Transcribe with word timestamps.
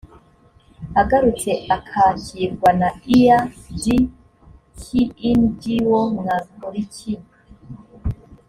agarutse 1.01 1.51
akakirwa 1.75 2.69
na 2.79 2.89
ear 3.19 3.41
d 3.81 3.83
kngo 5.61 5.99
mwakoriki 6.17 7.13